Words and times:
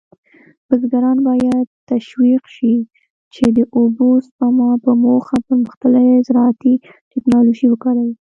بزګران 0.67 1.17
باید 1.27 1.67
تشویق 1.91 2.43
شي 2.55 2.75
چې 3.33 3.45
د 3.57 3.59
اوبو 3.77 4.09
سپما 4.27 4.71
په 4.83 4.91
موخه 5.03 5.37
پرمختللې 5.47 6.11
زراعتي 6.27 6.73
تکنالوژي 7.11 7.67
وکاروي. 7.69 8.13